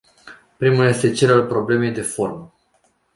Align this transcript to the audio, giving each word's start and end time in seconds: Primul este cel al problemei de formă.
Primul 0.57 0.85
este 0.85 1.11
cel 1.11 1.31
al 1.31 1.47
problemei 1.47 1.91
de 1.91 2.01
formă. 2.01 2.53